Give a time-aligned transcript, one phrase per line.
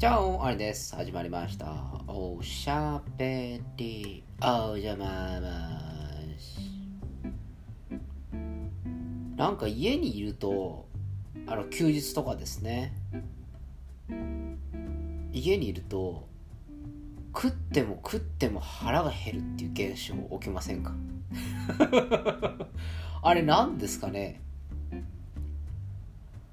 [0.00, 0.96] じゃあ、あれです。
[0.96, 1.74] 始まりました。
[2.06, 6.58] おしゃべり、おじゃまます。
[9.36, 10.88] なんか家にいると、
[11.46, 12.94] あの、休日とかですね。
[15.34, 16.26] 家にいると、
[17.36, 20.94] 食っても食っても腹が減るっていう現象起きませんか？
[23.22, 24.40] あれ何ですかね？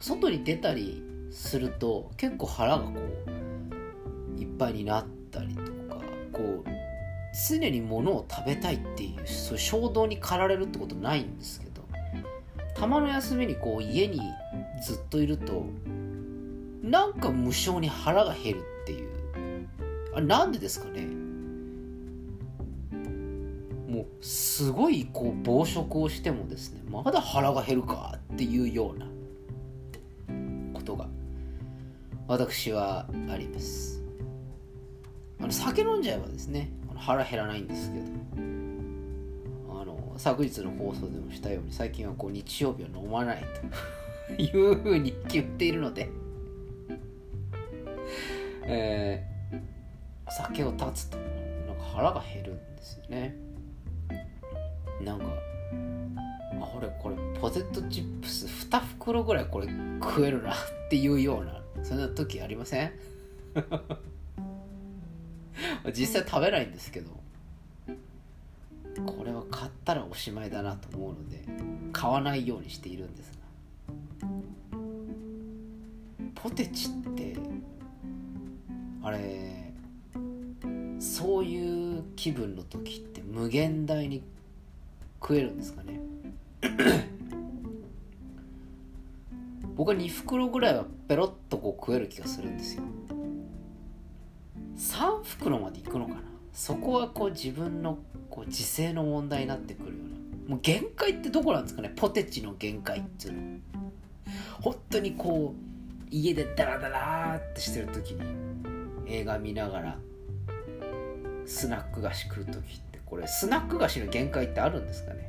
[0.00, 1.02] 外に出たり
[1.34, 2.92] すると結構腹がこ
[4.36, 6.00] ういっぱいになったりとか
[6.32, 6.68] こう
[7.48, 11.82] 常に物を食べたいっていうそういう衝動に駆られるってことないんですけど
[12.74, 14.20] たまの休みにこう家に
[14.82, 15.66] ずっといると
[16.82, 19.08] なんか無性に腹が減るっていう。
[20.14, 21.06] あなんでですかね。
[23.88, 29.06] もうすごいこう暴食をしてもですねまだ腹が減るかっていうような
[32.26, 34.02] 私はあります。
[35.40, 38.04] あの酒飲んじゃえばですね腹減らないんですけど。
[39.80, 44.34] あの昨日の放送でもしたように最近はこう日曜日は飲まないと。
[44.42, 46.08] いうふうに言っているので。
[48.66, 53.36] えー、酒を断つとなんか腹が減るんですよね。
[55.02, 55.26] なんか
[56.60, 59.68] あ俺これポテトチップス2袋ぐらいこれ
[60.00, 60.56] 食えるなっ
[60.88, 62.92] ていうようなそんな時ありません？
[65.96, 67.10] 実際食べないんですけど。
[69.06, 71.42] これは買ったらおしまいだなと思うので
[71.92, 73.32] 買わないようにしているんです
[74.70, 74.78] が。
[76.36, 77.36] ポテチって
[79.02, 79.72] あれ
[81.00, 84.22] そういう気分の時って無限大に
[85.20, 85.98] 食えるんですかね？
[89.84, 92.84] 僕は2袋ぐらいはペロッとこう食える気がするんですよ。
[94.78, 96.20] 3袋までいくのかな？
[96.54, 97.98] そこはこう自分の
[98.30, 100.48] こう自制の問題になってくるような。
[100.52, 101.92] もう限界ってどこなんですかね？
[101.94, 103.40] ポテチの限界っていうの。
[104.62, 108.22] 本当にこう家でダラダラってしてる時に
[109.06, 109.98] 映画見ながら
[111.44, 115.28] スナック菓子食う時ってこれスナック菓子の限界ってあるんですかね？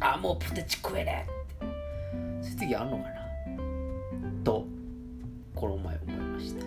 [0.00, 1.40] あもうポテチ食えねえって。
[2.42, 3.19] そういう時あるのかな？
[5.60, 6.64] この前思いました。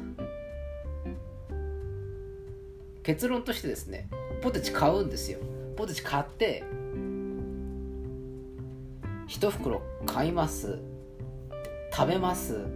[3.02, 4.08] 結論としてですね
[4.44, 5.40] ポテチ買うんですよ。
[5.76, 6.64] ポテチ買って
[9.26, 10.78] 一袋買います。
[11.92, 12.68] 食べます。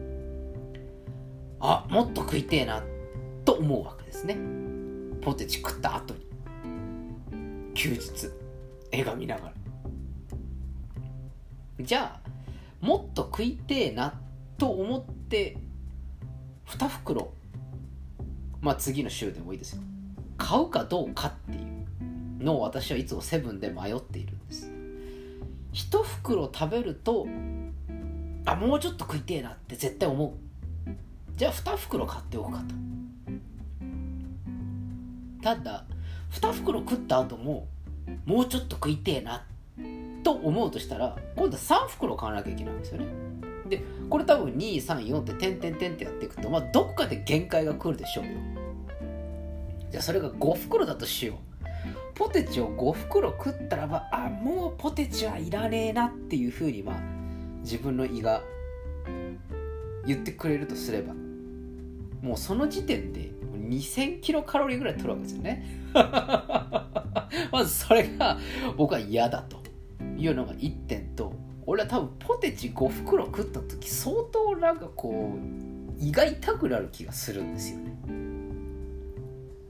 [1.60, 2.84] あもっと食いてえな
[3.46, 4.40] と思うわけですね。
[5.22, 6.26] ポテチ食った後に。
[7.76, 8.32] 休日
[8.92, 9.54] 映画見ながら。
[11.80, 12.30] じゃあ
[12.84, 14.20] もっと食いてえな
[14.58, 15.58] と思って
[16.68, 17.32] 2袋。
[18.62, 19.82] まあ次の週でもいいですよ。
[20.38, 21.62] 買うかどうかってい
[22.42, 24.70] うのを私はいつもセブンで迷っているんです。
[25.74, 27.28] 1袋食べると
[28.46, 30.32] あもうちょっと食いてえなって絶対思う。
[31.36, 32.76] じゃあ2袋買っておくかと。
[35.44, 35.86] ただ
[36.32, 37.68] 2袋食った後も
[38.26, 39.46] もうちょっと食いてえな
[40.24, 43.27] と思うとしたら今度は3袋買わなきゃいけないんですよね。
[43.70, 48.32] でこれ多分234って点々点ってやっていくとまあどこかで限界が来るでしょうよ。
[49.92, 51.38] じゃあそれが5袋だとしよう。
[52.16, 57.00] ポテチを5袋食ったらばあもうポテチはいらねえなっていうふうにまあ
[57.62, 58.42] 自分の胃が
[60.06, 61.14] 言ってくれるとすれば。
[62.22, 63.32] もうその時点で
[63.70, 65.66] 2000キロカロリーぐらい取るわけですよね。
[67.52, 68.38] まずそれが
[68.76, 69.58] 僕は嫌だと
[70.18, 70.97] いうのが1点。
[71.78, 77.96] 俺は多分ポテチ5袋食った時相当なんかこう胃が痛くなる気がするんですよね。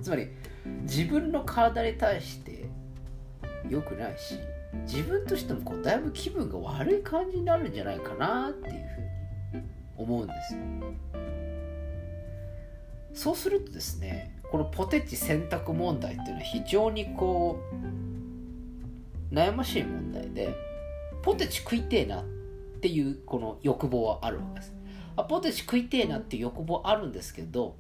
[0.02, 0.30] つまり
[0.84, 2.70] 自分の体に対して
[3.70, 4.40] 良くないし
[4.86, 8.76] 自分としてもこうだいぶ気分が悪い感じになるんじゃないかなっていう
[9.52, 9.64] ふうに
[9.98, 10.62] 思うんですよ。
[13.14, 17.60] そうするとですねこのポテチ選択問題っていうのは非常にこ
[19.32, 20.56] う悩ましい問題で
[21.28, 22.24] ポテチ食いてえなっ
[22.80, 24.74] ていうこの欲望はあるわけです。
[25.18, 27.76] あポテチ食いてえなっていう欲望あるんですけど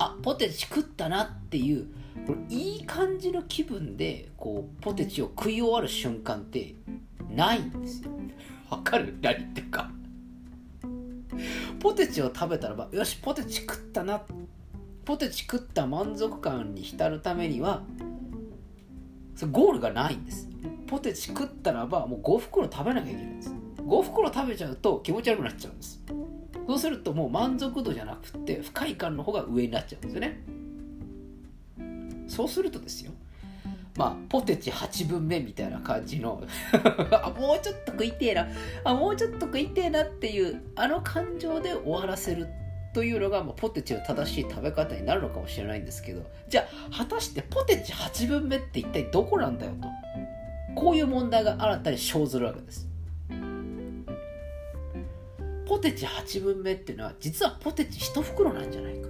[0.00, 1.86] あポテチ食ったなっていう
[2.26, 6.74] これいい感じの気分でこうポテチを食い終わる瞬間って
[7.30, 8.10] ないんですよ。
[8.70, 9.16] わかる？
[9.22, 9.88] 何言ってるか。
[11.78, 14.20] ポテチを食べたらばよしポテチ食ったな。
[15.04, 17.84] ポテチ食った満足感に浸るためには
[19.36, 20.50] それゴールがないんです。
[20.94, 23.52] ポテチ食ったらばもう5袋食べなきゃいけないんです。
[23.78, 26.00] 5袋食べちゃうと気持ち悪くなっちゃうんです。
[26.68, 30.40] そうするともう満足度じゃなくて不快感の方が上になっちゃうんですよね。
[32.28, 33.10] そうするとですよ。
[33.96, 36.40] まあポテチ8分目みたいな感じの
[37.10, 38.46] あもうちょっと食いてえな。
[38.84, 42.46] あもうちょっと食いてえなっていうあの感情で終わらせる
[42.94, 46.22] というのが、まあ、ポテチの正しい食べ方になるのかもしれないんですけど。
[46.48, 50.03] じゃあ果たしてポテチ8分目って一体どこなんだよと。
[50.74, 52.88] こういう問題が新たに生ずるわけです。
[55.66, 59.08] ポテチ8分目っていうのは実はポテチ1袋なんじゃないか。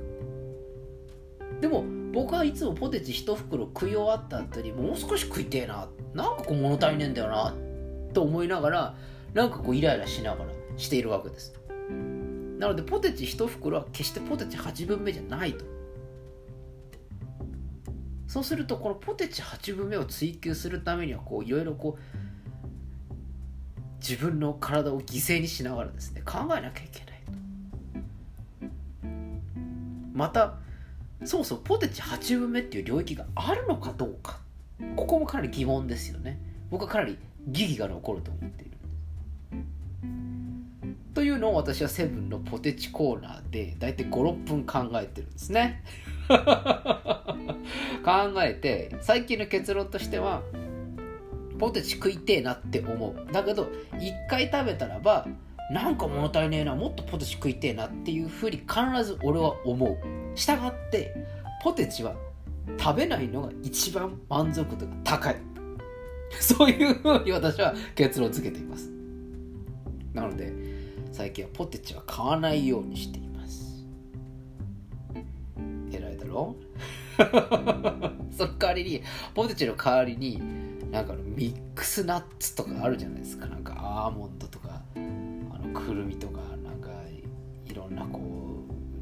[1.60, 5.88] でも僕はいつもポテチ1袋食い終わった後にもう少し食いてえな。
[6.14, 7.54] なんかこう物足りねえんだよな。
[8.12, 8.94] と思いながら
[9.34, 11.54] なんかこうイライラしながらしているわけです。
[12.58, 15.64] なのでポテチ1袋は決してポテチ8分目じゃないと。
[18.34, 22.02] そうするとこのポテチ8分目を追求するためにはこういろいろこう
[24.00, 27.32] 自分の体を犠牲にしながらですね考えなきゃいけないと。
[30.14, 30.56] また
[31.24, 34.40] そもそもポテチ8分目っていう領域があるのかどうか。
[34.96, 36.40] ここもかなり疑問ですよね。
[36.72, 37.16] 僕はかなり
[37.46, 38.72] 疑義が残ると思っている
[41.14, 45.84] というのを私はセブンのポテチコーナーで大体56分考えてるんですね。
[48.04, 50.42] 考えて最近の結論としては
[51.58, 53.32] ポテチ食いてえなって思う。
[53.32, 53.68] だけど
[53.98, 55.26] 一回食べたらば
[55.70, 59.96] なんか物足りねえなもっとポテチ食いてえなっていうふうに必ず俺は思う。
[60.36, 61.14] したがって
[61.62, 62.14] ポテチは
[62.78, 65.36] 食べないのが一番満足度が高い。
[66.40, 68.90] そういうふうに私は結論付けています。
[70.12, 70.52] なので
[71.12, 73.86] 最近はポテチは買わないようにしています。
[75.92, 76.56] 偉いだろ
[78.36, 79.02] その代わりに
[79.34, 80.40] ポテチの代わりに
[80.90, 83.46] なんかミックスナッツとかあるじゃないですか。
[83.46, 86.88] なんかアーモンドとかあのくるみとかなんか
[87.66, 88.20] いろんなこ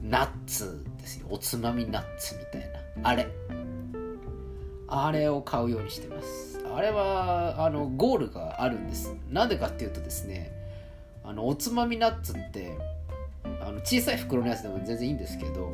[0.02, 1.26] うナッツですよ。
[1.30, 2.70] おつまみナッツみたい
[3.02, 3.10] な。
[3.10, 3.26] あれ。
[4.88, 6.60] あれを買うようにしてます。
[6.74, 9.14] あれはあのゴールがあるんです。
[9.30, 10.50] なんでかっていうとですね
[11.24, 12.76] あのおつまみナッツって
[13.60, 15.70] あの小さい袋のやつでも全然いいんですけど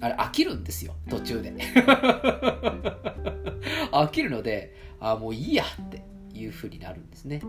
[0.00, 1.52] あれ飽きるんですよ途中で。
[3.92, 6.02] 飽きるのであもういいやって
[6.34, 7.40] いう風になるんですね。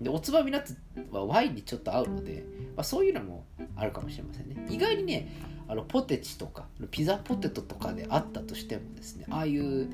[0.00, 0.76] でおつまみナッツ
[1.10, 2.44] はワインにちょっと合うので、
[2.76, 3.46] まあ、そういうのも
[3.76, 4.66] あるかもしれませんね。
[4.68, 5.28] 意外にね
[5.68, 9.88] あのポテチとかピザポテトとかであったとしてもですねああいう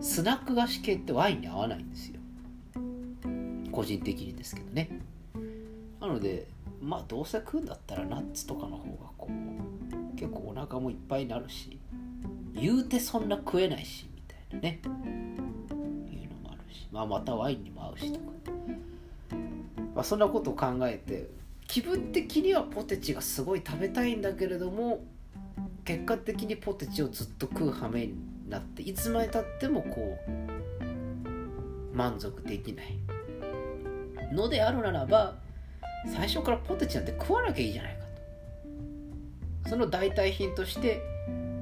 [0.00, 2.20] スナック菓子系ってワインに合わないんですよ。
[3.72, 5.00] 個人的にですけどね。
[6.00, 6.46] なので
[6.80, 9.10] まあどうせ食うんだったらナッツとかの方が
[10.18, 11.78] 結構お腹もいっぱいになるし
[12.54, 14.80] 言うてそんな食えないしみたいなね。
[14.82, 18.24] いうのもあるし、まあ、またワインにも合うしとか、
[19.94, 21.28] まあ、そんなことを考えて
[21.68, 25.04] 気分的にはポテチがすごい食べたいんだけれども
[25.84, 28.14] 結果的にポテチをずっと食う羽目に
[28.48, 30.18] なっていつまでたってもこ
[31.92, 32.98] う満足できない。
[34.32, 35.36] のであるならば
[36.06, 38.07] 最初からポテチなんて食わなきゃいいじゃないか
[39.68, 41.02] その代替品として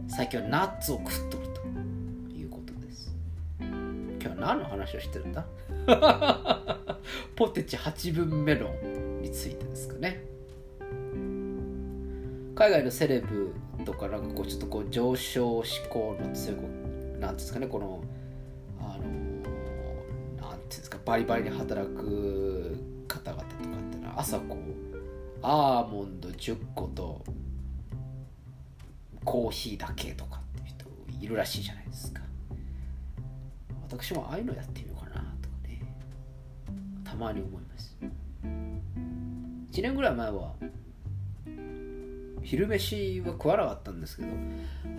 [0.06, 1.56] 最近はナッツを食っとると。
[2.32, 3.12] いうことです。
[3.58, 5.44] 今日は何の話をしてるんだ？
[7.34, 10.22] ポテチ8分メロンについてですかね。
[12.54, 13.52] 海外のセレブ
[13.84, 16.60] とかなんかこうちょっとこう上昇志向の強い
[17.18, 17.66] なんですかね。
[17.66, 18.04] この
[18.80, 23.56] あのなんていうんですかバリバリに働く方々とかっ
[23.90, 24.58] てのは朝こう
[25.42, 27.24] アーモンド10個と
[29.26, 32.22] コーヒーだけとかっていう人いるらしいじゃないですか。
[33.82, 35.82] 私もああいうのやってみようかなとかね。
[37.04, 37.96] たまに思います。
[39.72, 40.54] 1年ぐらい前は
[42.42, 44.28] 昼飯は食わなかったんですけど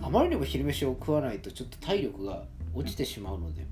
[0.02, 2.44] あまりにも昼飯を食わないとちょっと体力が
[2.74, 3.66] 落ちてしまうので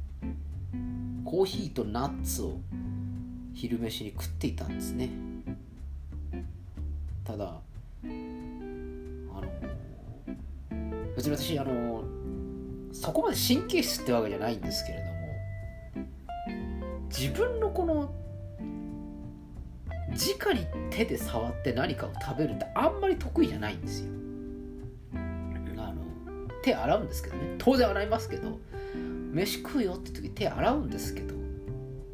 [1.24, 2.58] コーヒーとナッツを
[3.54, 5.10] 昼飯に食っていたんですね。
[7.24, 7.60] ただ
[11.16, 12.04] 別に私あの
[12.92, 15.10] そこまで神経質ってわけじゃないんですけれども
[17.08, 18.12] 自分のこの
[20.10, 24.10] 直に手で触って何かを食べるってあんまり得意じゃないんですよ。
[25.14, 26.04] あの
[26.62, 27.54] 手洗うんですけどね。
[27.58, 28.58] 当然洗いますけど
[29.32, 31.34] 飯食うよって時手洗うんですけど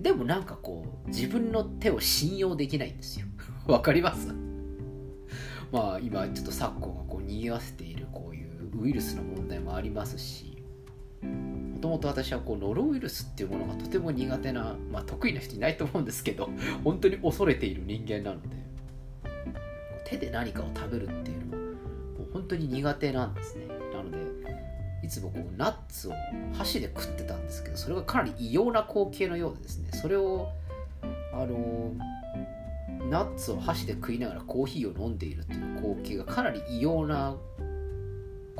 [0.00, 3.26] でもなんかこう自分の手を信用できないんですよ。
[3.66, 4.34] わかります？
[5.70, 7.84] まあ今ちょっと昨今がこう賑わせて
[8.80, 10.62] ウイルスの問題もありますし
[11.22, 16.48] もともと私はこうノロウイルスっていうものがとても苦手な、まあ、得意な人いないと思うんですけど
[16.84, 18.48] 本当に恐れている人間なので
[20.04, 21.70] 手で何かを食べるっていうのはも
[22.28, 23.66] う本当に苦手なんですね。
[23.92, 24.18] なので
[25.02, 26.12] いつもこうナッツを
[26.52, 30.48] 箸で食ってたんですけどそれがかなり異様な光景のようでですねそれを
[31.32, 31.92] あの
[33.10, 37.36] ナッツを箸で食いながらコーヒーを飲んでいるっていう光景がかなり異様な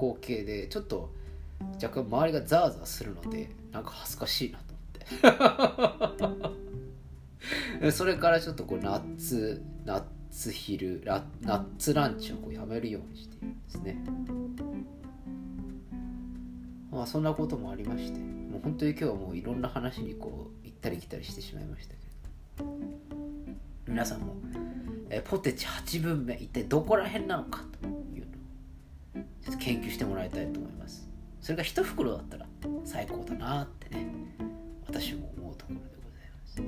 [0.02, 1.12] 光景でちょっと
[1.80, 4.74] 若干周りがザーザーするのでなんか恥ずかしいなと
[6.26, 6.62] 思って。
[7.92, 14.04] それからちょっとこうナッツナッツヒルナッツランチをこうやめるようにしているんですね。
[16.90, 22.72] まあそんなこともありましてもう本当に今日はもういろんな話にこう行ったり来たりしてしまいましたけど。
[23.86, 24.36] 皆さんも、
[25.10, 27.91] えポテチ8分目一体どこら辺なのかと
[29.64, 31.08] 研究してもらいたいと思います。
[31.40, 32.46] それが1袋だったら
[32.84, 34.06] 最高だなってね
[34.86, 36.62] 私も思うところでございます。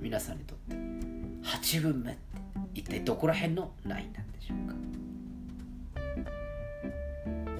[0.00, 2.20] 皆さんにとって8分目って
[2.74, 4.74] 一体どこら辺のラインなんでしょうか。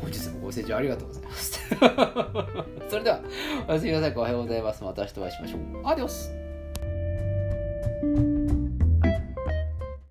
[0.00, 1.60] 本日もご清聴ありがとうございます
[2.88, 3.20] それでは
[3.68, 4.14] おやすみなさい。
[4.14, 4.84] おはようございます。
[4.84, 5.60] また明日お会いしましょう。
[5.84, 6.37] アディオス。